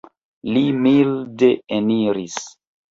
Li 0.55 0.63
milde 0.87 1.53
eniris. 1.81 2.45